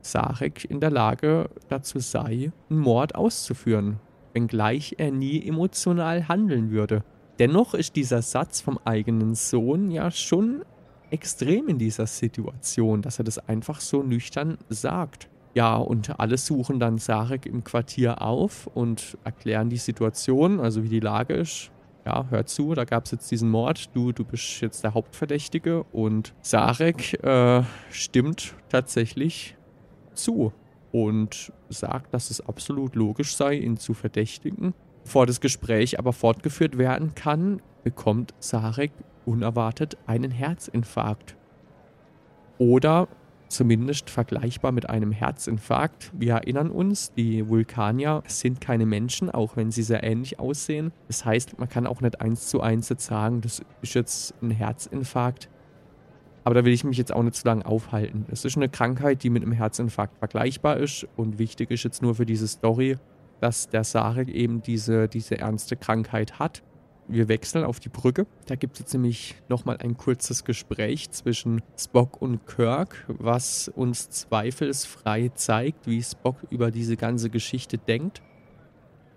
[0.03, 4.01] Sarek in der Lage dazu sei, einen Mord auszuführen,
[4.33, 7.05] wenngleich er nie emotional handeln würde.
[7.39, 10.65] Dennoch ist dieser Satz vom eigenen Sohn ja schon
[11.17, 15.31] extrem in dieser Situation, dass er das einfach so nüchtern sagt.
[15.55, 20.91] Ja, und alle suchen dann Sarek im Quartier auf und erklären die Situation, also wie
[20.91, 21.71] die Lage ist.
[22.05, 25.85] Ja, hör zu, da gab es jetzt diesen Mord, du, du bist jetzt der Hauptverdächtige
[25.85, 29.57] und Sarek äh, stimmt tatsächlich
[30.13, 30.53] zu
[30.93, 34.75] und sagt, dass es absolut logisch sei, ihn zu verdächtigen.
[35.05, 38.93] Bevor das Gespräch aber fortgeführt werden kann, bekommt Sarek
[39.27, 41.37] unerwartet einen Herzinfarkt.
[42.59, 43.09] Oder
[43.49, 46.11] zumindest vergleichbar mit einem Herzinfarkt.
[46.15, 50.93] Wir erinnern uns, die Vulkanier sind keine Menschen, auch wenn sie sehr ähnlich aussehen.
[51.09, 54.51] Das heißt, man kann auch nicht eins zu eins jetzt sagen, das ist jetzt ein
[54.51, 55.49] Herzinfarkt.
[56.45, 58.25] Aber da will ich mich jetzt auch nicht zu lange aufhalten.
[58.31, 62.15] Es ist eine Krankheit, die mit einem Herzinfarkt vergleichbar ist und wichtig ist jetzt nur
[62.15, 62.99] für diese Story,
[63.41, 66.63] dass der Sarek eben diese, diese ernste Krankheit hat.
[67.09, 68.27] Wir wechseln auf die Brücke.
[68.47, 74.11] Da gibt es jetzt nämlich nochmal ein kurzes Gespräch zwischen Spock und Kirk, was uns
[74.11, 78.23] zweifelsfrei zeigt, wie Spock über diese ganze Geschichte denkt.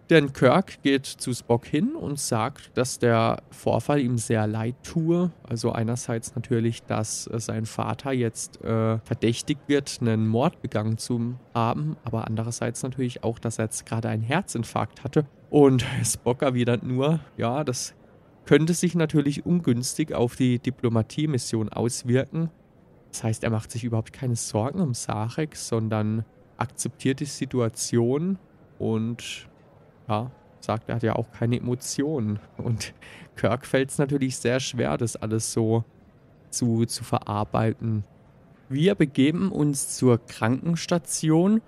[0.09, 5.31] Denn Kirk geht zu Spock hin und sagt, dass der Vorfall ihm sehr leid tue.
[5.47, 11.35] Also einerseits natürlich, dass äh, sein Vater jetzt äh, verdächtigt wird, einen Mord begangen zu
[11.53, 15.25] haben, aber andererseits natürlich auch, dass er jetzt gerade einen Herzinfarkt hatte.
[15.49, 17.95] Und Spock erwidert nur, ja, das
[18.45, 22.49] könnte sich natürlich ungünstig auf die Diplomatie-Mission auswirken.
[23.11, 26.25] Das heißt, er macht sich überhaupt keine Sorgen um Sarek, sondern
[26.57, 28.37] akzeptiert die Situation
[28.77, 29.47] und
[30.07, 32.39] ja, sagt, er hat ja auch keine Emotionen.
[32.57, 32.93] Und
[33.35, 35.83] Kirk fällt es natürlich sehr schwer, das alles so
[36.49, 38.03] zu, zu verarbeiten.
[38.67, 41.61] Wir begeben uns zur Krankenstation.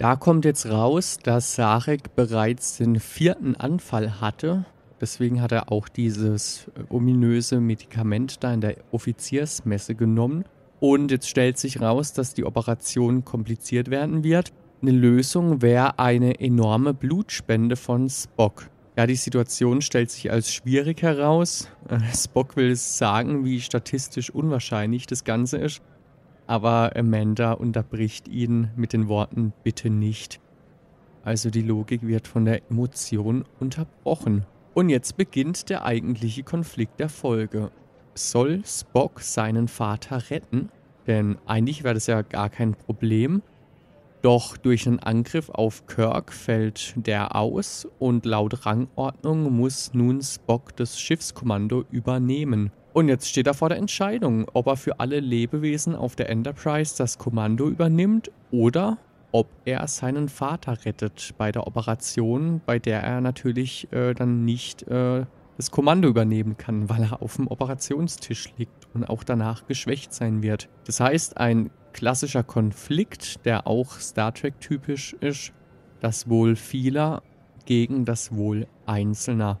[0.00, 4.64] Da kommt jetzt raus, dass Sarek bereits den vierten Anfall hatte.
[4.98, 10.46] Deswegen hat er auch dieses ominöse Medikament da in der Offiziersmesse genommen.
[10.80, 14.54] Und jetzt stellt sich raus, dass die Operation kompliziert werden wird.
[14.80, 18.70] Eine Lösung wäre eine enorme Blutspende von Spock.
[18.96, 21.68] Ja, die Situation stellt sich als schwierig heraus.
[21.90, 25.82] Äh, Spock will sagen, wie statistisch unwahrscheinlich das Ganze ist.
[26.50, 30.40] Aber Amanda unterbricht ihn mit den Worten bitte nicht.
[31.22, 34.44] Also die Logik wird von der Emotion unterbrochen.
[34.74, 37.70] Und jetzt beginnt der eigentliche Konflikt der Folge.
[38.14, 40.70] Soll Spock seinen Vater retten?
[41.06, 43.42] Denn eigentlich wäre das ja gar kein Problem.
[44.20, 50.74] Doch durch einen Angriff auf Kirk fällt der aus und laut Rangordnung muss nun Spock
[50.74, 52.72] das Schiffskommando übernehmen.
[52.92, 56.94] Und jetzt steht er vor der Entscheidung, ob er für alle Lebewesen auf der Enterprise
[56.96, 58.98] das Kommando übernimmt oder
[59.32, 64.82] ob er seinen Vater rettet bei der Operation, bei der er natürlich äh, dann nicht
[64.88, 65.24] äh,
[65.56, 70.42] das Kommando übernehmen kann, weil er auf dem Operationstisch liegt und auch danach geschwächt sein
[70.42, 70.68] wird.
[70.86, 75.52] Das heißt, ein klassischer Konflikt, der auch Star Trek typisch ist,
[76.00, 77.22] das Wohl vieler
[77.66, 79.60] gegen das Wohl Einzelner.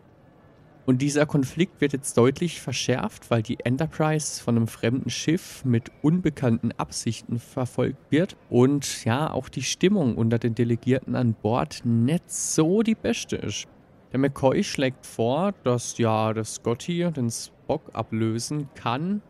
[0.90, 5.92] Und dieser Konflikt wird jetzt deutlich verschärft, weil die Enterprise von einem fremden Schiff mit
[6.02, 12.28] unbekannten Absichten verfolgt wird und ja, auch die Stimmung unter den Delegierten an Bord nicht
[12.28, 13.68] so die beste ist.
[14.10, 19.22] Der McCoy schlägt vor, dass ja der Scotty den Spock ablösen kann.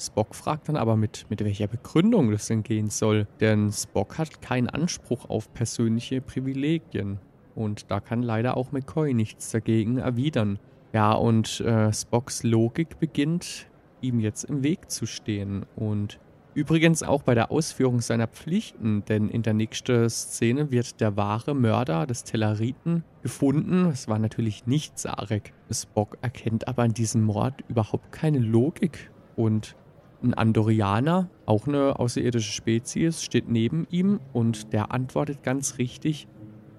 [0.00, 4.40] Spock fragt dann aber mit, mit welcher Begründung das denn gehen soll, denn Spock hat
[4.40, 7.18] keinen Anspruch auf persönliche Privilegien.
[7.54, 10.58] Und da kann leider auch McCoy nichts dagegen erwidern.
[10.94, 13.66] Ja, und äh, Spocks Logik beginnt
[14.00, 15.66] ihm jetzt im Weg zu stehen.
[15.74, 16.20] Und
[16.54, 21.52] Übrigens auch bei der Ausführung seiner Pflichten, denn in der nächsten Szene wird der wahre
[21.52, 23.86] Mörder des Telleriten gefunden.
[23.86, 25.52] Es war natürlich nicht Sarek.
[25.68, 29.10] Spock erkennt aber an diesem Mord überhaupt keine Logik.
[29.34, 29.74] Und
[30.22, 36.28] ein Andorianer, auch eine außerirdische Spezies, steht neben ihm und der antwortet ganz richtig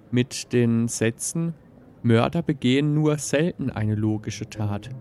[0.10, 1.54] mit den Sätzen,
[2.06, 4.92] Mörder begehen nur selten eine logische Tat.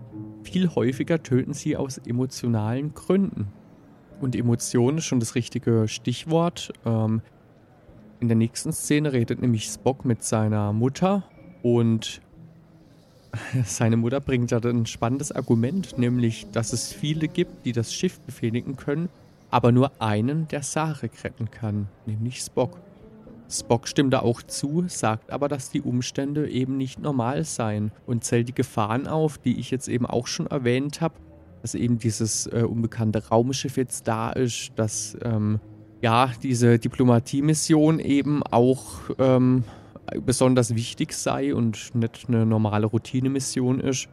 [0.41, 3.49] Viel häufiger töten sie aus emotionalen Gründen.
[4.21, 6.73] Und Emotion ist schon das richtige Stichwort.
[6.83, 7.21] Ähm,
[8.19, 11.23] in der nächsten Szene redet nämlich Spock mit seiner Mutter
[11.61, 12.21] und
[13.65, 18.19] seine Mutter bringt da ein spannendes Argument, nämlich, dass es viele gibt, die das Schiff
[18.21, 19.09] befehligen können,
[19.51, 22.79] aber nur einen, der Sarek retten kann, nämlich Spock.
[23.49, 28.23] Spock stimmt da auch zu, sagt aber, dass die Umstände eben nicht normal seien und
[28.23, 31.15] zählt die Gefahren auf, die ich jetzt eben auch schon erwähnt habe,
[31.61, 35.59] dass eben dieses äh, unbekannte Raumschiff jetzt da ist, dass ähm,
[36.01, 38.83] ja diese Diplomatie-Mission eben auch
[39.19, 39.63] ähm,
[40.25, 44.07] besonders wichtig sei und nicht eine normale Routinemission ist.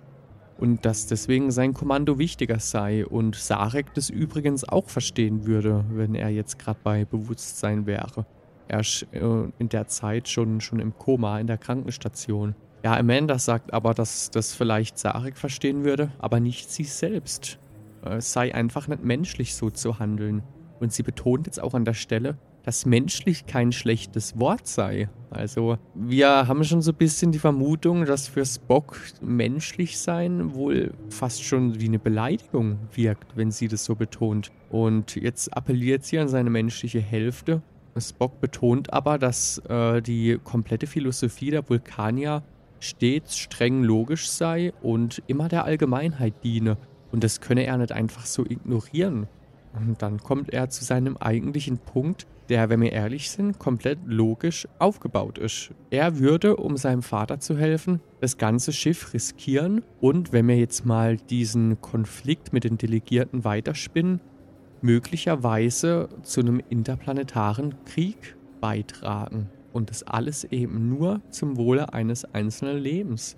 [0.59, 6.15] Und dass deswegen sein Kommando wichtiger sei und Sarek das übrigens auch verstehen würde, wenn
[6.15, 8.27] er jetzt gerade bei Bewusstsein wäre.
[8.69, 9.21] Er ist äh,
[9.59, 12.55] in der Zeit schon, schon im Koma in der Krankenstation.
[12.85, 17.59] Ja, Amanda sagt aber, dass das vielleicht Sarek verstehen würde, aber nicht sie selbst.
[18.03, 20.43] Es sei einfach nicht menschlich so zu handeln.
[20.81, 25.09] Und sie betont jetzt auch an der Stelle, dass menschlich kein schlechtes Wort sei.
[25.31, 30.93] Also wir haben schon so ein bisschen die Vermutung, dass für Spock menschlich sein wohl
[31.09, 34.51] fast schon wie eine Beleidigung wirkt, wenn sie das so betont.
[34.71, 37.63] Und jetzt appelliert sie an seine menschliche Hälfte.
[38.01, 42.43] Spock betont aber, dass äh, die komplette Philosophie der Vulkanier
[42.81, 46.77] stets streng logisch sei und immer der Allgemeinheit diene.
[47.13, 49.29] Und das könne er nicht einfach so ignorieren.
[49.75, 54.67] Und dann kommt er zu seinem eigentlichen Punkt, der, wenn wir ehrlich sind, komplett logisch
[54.79, 55.71] aufgebaut ist.
[55.91, 60.85] Er würde, um seinem Vater zu helfen, das ganze Schiff riskieren und, wenn wir jetzt
[60.85, 64.21] mal diesen Konflikt mit den Delegierten weiterspinnen,
[64.83, 69.49] möglicherweise zu einem interplanetaren Krieg beitragen.
[69.73, 73.37] Und das alles eben nur zum Wohle eines einzelnen Lebens.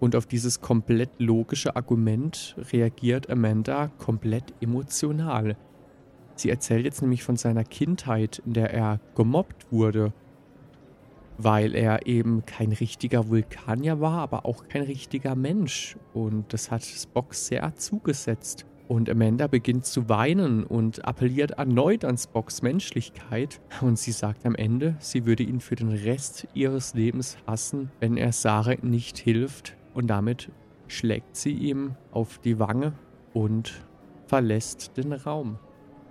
[0.00, 5.56] Und auf dieses komplett logische Argument reagiert Amanda komplett emotional.
[6.34, 10.12] Sie erzählt jetzt nämlich von seiner Kindheit, in der er gemobbt wurde,
[11.38, 15.96] weil er eben kein richtiger Vulkanier war, aber auch kein richtiger Mensch.
[16.12, 18.66] Und das hat Spock sehr zugesetzt.
[18.86, 23.60] Und Amanda beginnt zu weinen und appelliert erneut an Spocks Menschlichkeit.
[23.80, 28.16] Und sie sagt am Ende, sie würde ihn für den Rest ihres Lebens hassen, wenn
[28.16, 29.76] er Sarah nicht hilft.
[29.94, 30.50] Und damit
[30.86, 32.92] schlägt sie ihm auf die Wange
[33.32, 33.72] und
[34.26, 35.58] verlässt den Raum.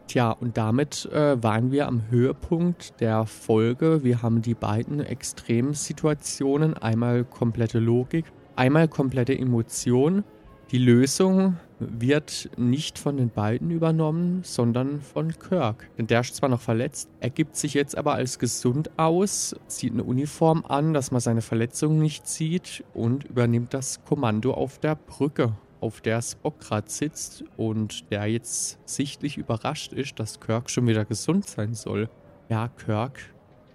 [0.08, 4.04] Tja, und damit äh, waren wir am Höhepunkt der Folge.
[4.04, 10.24] Wir haben die beiden Extremsituationen, einmal komplette Logik, einmal komplette Emotion.
[10.72, 11.58] Die Lösung
[12.00, 15.90] wird nicht von den beiden übernommen, sondern von Kirk.
[15.98, 19.94] Denn der ist zwar noch verletzt, er gibt sich jetzt aber als gesund aus, zieht
[19.94, 24.96] eine Uniform an, dass man seine Verletzung nicht sieht und übernimmt das Kommando auf der
[24.96, 30.88] Brücke auf der Spock gerade sitzt und der jetzt sichtlich überrascht ist, dass Kirk schon
[30.88, 32.10] wieder gesund sein soll.
[32.48, 33.20] Ja, Kirk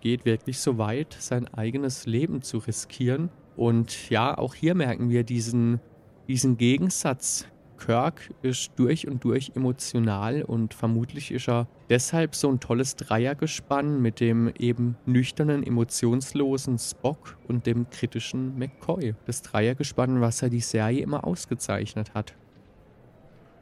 [0.01, 3.29] geht wirklich so weit, sein eigenes Leben zu riskieren.
[3.57, 5.81] Und ja, auch hier merken wir diesen,
[6.29, 7.47] diesen Gegensatz
[7.79, 14.03] Kirk ist durch und durch emotional und vermutlich ist er deshalb so ein tolles Dreiergespann
[14.03, 19.15] mit dem eben nüchternen, emotionslosen Spock und dem kritischen McCoy.
[19.27, 22.35] Das Dreiergespann, was er die Serie immer ausgezeichnet hat.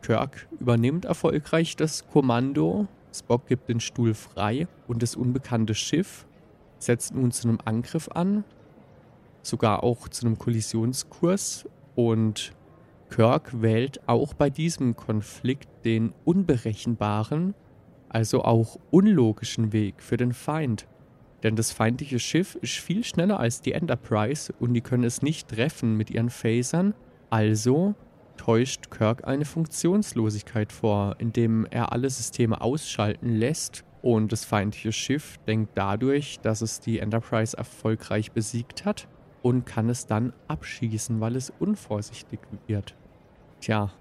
[0.03, 6.27] Kirk übernimmt erfolgreich das Kommando, Spock gibt den Stuhl frei und das unbekannte Schiff
[6.79, 8.45] setzt nun zu einem Angriff an,
[9.43, 12.53] sogar auch zu einem Kollisionskurs und
[13.11, 17.55] Kirk wählt auch bei diesem Konflikt den unberechenbaren,
[18.09, 20.87] also auch unlogischen Weg für den Feind.
[21.42, 25.49] Denn das feindliche Schiff ist viel schneller als die Enterprise und die können es nicht
[25.49, 26.95] treffen mit ihren Phasern.
[27.31, 27.95] Also
[28.37, 35.38] täuscht Kirk eine Funktionslosigkeit vor, indem er alle Systeme ausschalten lässt und das feindliche Schiff
[35.47, 39.09] denkt dadurch, dass es die Enterprise erfolgreich besiegt hat
[39.47, 42.97] und kann es dann abschießen, weil es unvorsichtig wird.
[43.61, 43.93] Tja,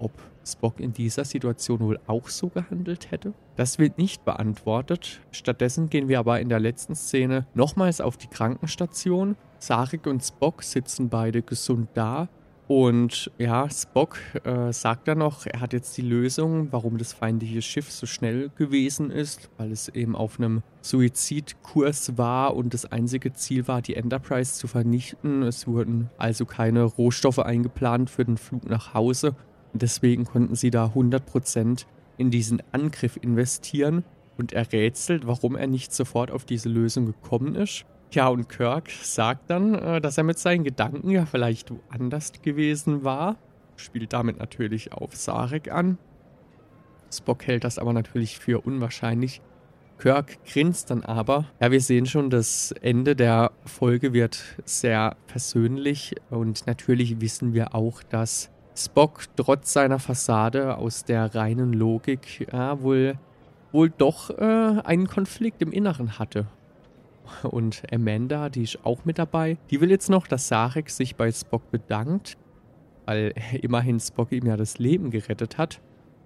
[0.00, 0.10] ob
[0.44, 3.32] Spock in dieser Situation wohl auch so gehandelt hätte?
[3.54, 5.20] Das wird nicht beantwortet.
[5.30, 9.36] Stattdessen gehen wir aber in der letzten Szene nochmals auf die Krankenstation.
[9.60, 12.28] Sarek und Spock sitzen beide gesund da
[12.68, 17.60] und ja, Spock äh, sagt dann noch, er hat jetzt die Lösung, warum das feindliche
[17.60, 23.32] Schiff so schnell gewesen ist, weil es eben auf einem Suizidkurs war und das einzige
[23.32, 25.42] Ziel war, die Enterprise zu vernichten.
[25.42, 29.34] Es wurden also keine Rohstoffe eingeplant für den Flug nach Hause.
[29.74, 31.84] Deswegen konnten sie da 100%
[32.16, 34.04] in diesen Angriff investieren.
[34.38, 37.84] Und er rätselt, warum er nicht sofort auf diese Lösung gekommen ist.
[38.12, 43.04] Ja, und Kirk sagt dann, äh, dass er mit seinen Gedanken ja vielleicht woanders gewesen
[43.04, 43.36] war.
[43.76, 45.96] Spielt damit natürlich auf Sarek an.
[47.10, 49.40] Spock hält das aber natürlich für unwahrscheinlich.
[49.98, 51.46] Kirk grinst dann aber.
[51.58, 57.74] Ja, wir sehen schon, das Ende der Folge wird sehr persönlich und natürlich wissen wir
[57.74, 63.14] auch, dass Spock trotz seiner Fassade aus der reinen Logik ja, wohl,
[63.70, 66.46] wohl doch äh, einen Konflikt im Inneren hatte
[67.42, 69.58] und Amanda, die ist auch mit dabei.
[69.70, 72.36] Die will jetzt noch, dass Sarek sich bei Spock bedankt,
[73.06, 75.80] weil immerhin Spock ihm ja das Leben gerettet hat.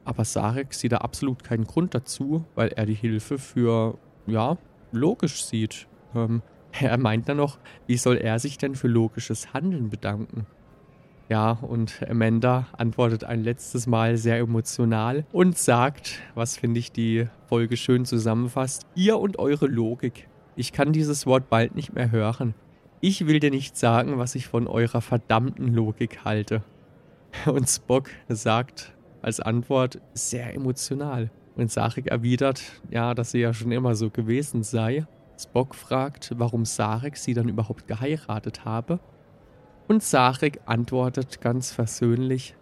[0.04, 4.56] Aber Sarek sieht da absolut keinen Grund dazu, weil er die Hilfe für, ja,
[4.92, 5.88] logisch sieht.
[6.14, 6.42] Ähm,
[6.80, 10.46] er meint dann noch, wie soll er sich denn für logisches Handeln bedanken?
[11.28, 17.26] Ja, und Amanda antwortet ein letztes Mal sehr emotional und sagt, was finde ich die
[17.48, 22.55] Folge schön zusammenfasst, ihr und eure Logik ich kann dieses Wort bald nicht mehr hören.
[23.01, 26.62] Ich will dir nicht sagen, was ich von eurer verdammten Logik halte.
[27.47, 31.30] Und Spock sagt als Antwort sehr emotional.
[31.57, 35.07] Und Sarek erwidert, ja, dass sie ja schon immer so gewesen sei.
[35.39, 38.99] Spock fragt, warum Sarek sie dann überhaupt geheiratet habe.
[39.89, 42.57] Und Sarek antwortet ganz versöhnlich,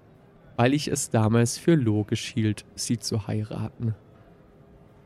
[0.57, 3.95] weil ich es damals für logisch hielt, sie zu heiraten.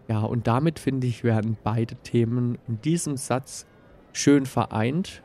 [0.08, 3.66] Ja, und damit finde ich, werden beide Themen in diesem Satz
[4.12, 5.22] schön vereint.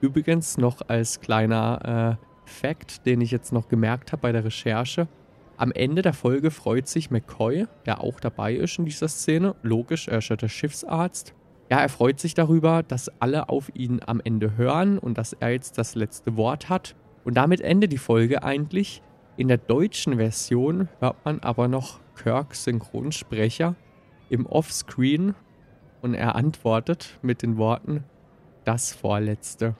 [0.00, 5.08] Übrigens noch als kleiner äh, Fact, den ich jetzt noch gemerkt habe bei der Recherche.
[5.56, 9.54] Am Ende der Folge freut sich McCoy, der auch dabei ist in dieser Szene.
[9.62, 11.34] Logisch, er ist ja der Schiffsarzt.
[11.70, 15.50] Ja, er freut sich darüber, dass alle auf ihn am Ende hören und dass er
[15.50, 16.94] jetzt das letzte Wort hat.
[17.24, 19.02] Und damit endet die Folge eigentlich.
[19.38, 23.76] In der deutschen Version hört man aber noch Kirks Synchronsprecher
[24.28, 25.34] im Offscreen
[26.02, 28.04] und er antwortet mit den Worten
[28.64, 29.76] das Vorletzte.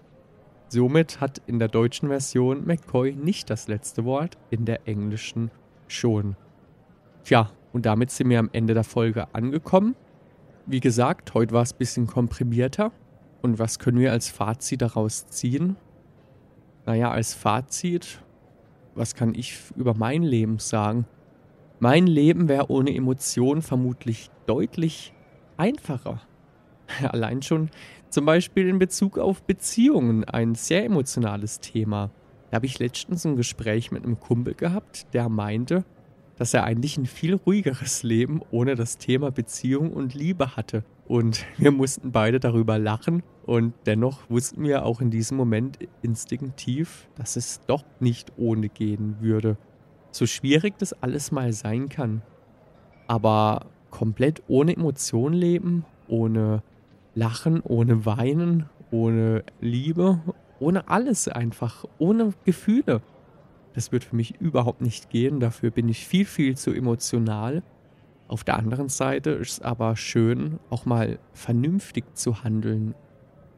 [0.68, 5.50] Somit hat in der deutschen Version McCoy nicht das letzte Wort, in der englischen
[5.86, 6.36] schon.
[7.24, 9.94] Tja, und damit sind wir am Ende der Folge angekommen.
[10.66, 12.90] Wie gesagt, heute war es ein bisschen komprimierter.
[13.42, 15.76] Und was können wir als Fazit daraus ziehen?
[16.84, 18.22] Naja, als Fazit,
[18.94, 21.06] was kann ich über mein Leben sagen?
[21.78, 25.12] Mein Leben wäre ohne Emotionen vermutlich deutlich
[25.58, 26.22] einfacher.
[27.02, 27.70] Allein schon
[28.08, 32.10] zum Beispiel in Bezug auf Beziehungen ein sehr emotionales Thema.
[32.50, 35.84] Da habe ich letztens ein Gespräch mit einem Kumpel gehabt, der meinte,
[36.36, 40.82] dass er eigentlich ein viel ruhigeres Leben ohne das Thema Beziehung und Liebe hatte.
[41.06, 47.08] Und wir mussten beide darüber lachen und dennoch wussten wir auch in diesem Moment instinktiv,
[47.16, 49.58] dass es doch nicht ohne gehen würde.
[50.16, 52.22] So schwierig das alles mal sein kann.
[53.06, 56.62] Aber komplett ohne Emotionen leben, ohne
[57.14, 60.18] Lachen, ohne Weinen, ohne Liebe,
[60.58, 63.02] ohne alles einfach, ohne Gefühle.
[63.74, 65.38] Das wird für mich überhaupt nicht gehen.
[65.38, 67.62] Dafür bin ich viel, viel zu emotional.
[68.26, 72.94] Auf der anderen Seite ist es aber schön, auch mal vernünftig zu handeln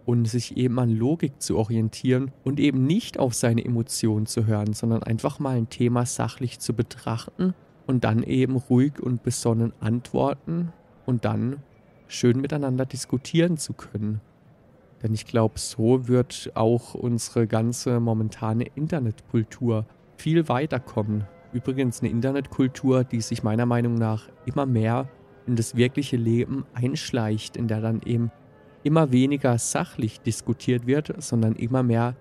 [0.09, 4.73] und sich eben an Logik zu orientieren und eben nicht auf seine Emotionen zu hören,
[4.73, 7.53] sondern einfach mal ein Thema sachlich zu betrachten
[7.87, 10.73] und dann eben ruhig und besonnen antworten
[11.05, 11.63] und dann
[12.07, 14.23] schön miteinander diskutieren zu können.
[15.03, 19.85] Denn ich glaube, so wird auch unsere ganze momentane Internetkultur
[20.17, 21.27] viel weiterkommen.
[21.53, 25.07] Übrigens eine Internetkultur, die sich meiner Meinung nach immer mehr
[25.47, 28.31] in das wirkliche Leben einschleicht, in der dann eben
[28.89, 32.16] immer weniger sachlich diskutiert wird, sondern immer mehr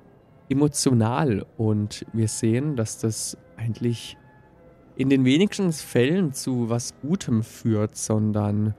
[0.50, 1.46] emotional.
[1.56, 4.18] Und wir sehen, dass das eigentlich
[4.98, 8.74] in den wenigsten Fällen zu was Gutem führt, sondern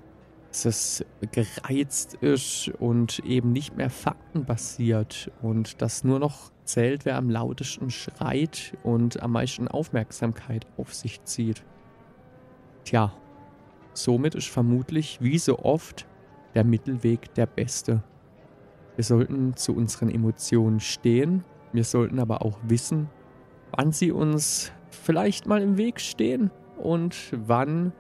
[0.49, 7.17] dass es gereizt ist und eben nicht mehr faktenbasiert und dass nur noch zählt, wer
[7.17, 11.65] am lautesten schreit und am meisten Aufmerksamkeit auf sich zieht.
[12.85, 13.15] Tja,
[13.95, 16.07] somit ist vermutlich wie so oft
[16.55, 18.03] der Mittelweg der beste.
[18.97, 23.09] Wir sollten zu unseren Emotionen stehen, wir sollten aber auch wissen,
[23.77, 27.93] wann sie uns vielleicht mal im Weg stehen und wann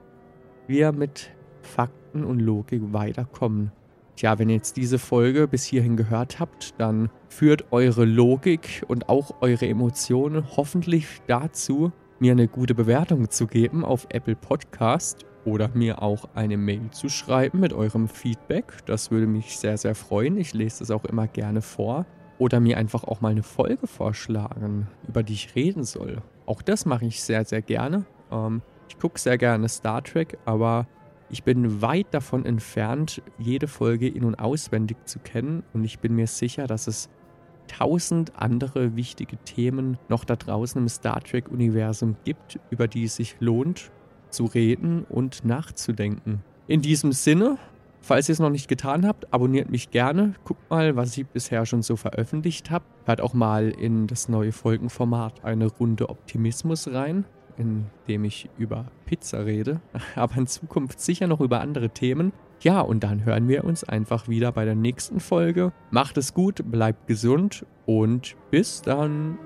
[0.66, 1.30] wir mit
[1.62, 3.72] Fakten und Logik weiterkommen.
[4.16, 9.08] Tja, wenn ihr jetzt diese Folge bis hierhin gehört habt, dann führt eure Logik und
[9.08, 15.70] auch eure Emotionen hoffentlich dazu, mir eine gute Bewertung zu geben auf Apple Podcast oder
[15.74, 18.84] mir auch eine Mail zu schreiben mit eurem Feedback.
[18.86, 20.36] Das würde mich sehr, sehr freuen.
[20.36, 22.06] Ich lese das auch immer gerne vor.
[22.38, 26.22] Oder mir einfach auch mal eine Folge vorschlagen, über die ich reden soll.
[26.46, 28.04] Auch das mache ich sehr, sehr gerne.
[28.30, 30.86] Ähm, ich gucke sehr gerne Star Trek, aber
[31.30, 36.14] ich bin weit davon entfernt, jede Folge in- und auswendig zu kennen und ich bin
[36.14, 37.10] mir sicher, dass es
[37.66, 43.36] tausend andere wichtige Themen noch da draußen im Star Trek-Universum gibt, über die es sich
[43.40, 43.90] lohnt
[44.30, 46.42] zu reden und nachzudenken.
[46.66, 47.58] In diesem Sinne,
[48.00, 51.66] falls ihr es noch nicht getan habt, abonniert mich gerne, guckt mal, was ich bisher
[51.66, 52.84] schon so veröffentlicht habe.
[53.04, 57.24] Hört auch mal in das neue Folgenformat eine Runde Optimismus rein
[57.58, 59.80] in dem ich über Pizza rede,
[60.14, 62.32] aber in Zukunft sicher noch über andere Themen.
[62.60, 65.72] Ja, und dann hören wir uns einfach wieder bei der nächsten Folge.
[65.90, 69.38] Macht es gut, bleibt gesund und bis dann.